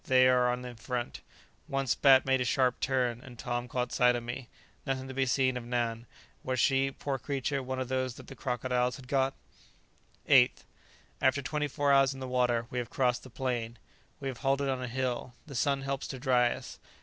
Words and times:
They 0.05 0.27
are 0.27 0.49
on 0.49 0.65
in 0.65 0.77
front. 0.77 1.21
Once 1.67 1.93
Bat 1.93 2.25
made 2.25 2.41
a 2.41 2.43
sharp 2.43 2.79
turn, 2.79 3.21
and 3.21 3.37
Tom 3.37 3.67
caught 3.67 3.91
sight 3.91 4.15
of 4.15 4.23
me. 4.23 4.49
Nothing 4.83 5.07
to 5.07 5.13
be 5.13 5.27
seen 5.27 5.55
of 5.57 5.63
Nan; 5.63 6.07
was 6.43 6.59
she, 6.59 6.89
poor 6.89 7.19
creature, 7.19 7.61
one 7.61 7.79
of 7.79 7.87
those 7.87 8.15
that 8.15 8.25
the 8.25 8.35
crocodiles 8.35 8.95
had 8.95 9.07
got? 9.07 9.35
8th. 10.27 10.63
After 11.21 11.43
twenty 11.43 11.67
four 11.67 11.91
hours 11.93 12.15
in 12.15 12.19
the 12.19 12.27
water 12.27 12.65
we 12.71 12.79
have 12.79 12.89
crossed 12.89 13.21
the 13.21 13.29
plain. 13.29 13.77
We 14.19 14.27
have 14.27 14.39
halted 14.39 14.69
on 14.69 14.81
a 14.81 14.87
hill. 14.87 15.35
The 15.45 15.53
sun 15.53 15.83
helps 15.83 16.07
to 16.07 16.17
dry 16.19 16.49
us. 16.51 16.79